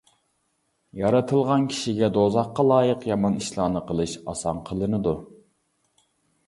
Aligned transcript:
يارىتىلغان 1.01 1.67
كىشىگە 1.73 2.09
دوزاخقا 2.17 2.65
لايىق 2.71 3.07
يامان 3.11 3.39
ئىشلارنى 3.43 3.85
قىلىش 3.93 4.19
ئاسان 4.31 4.65
قىلىنىدۇ. 4.71 5.17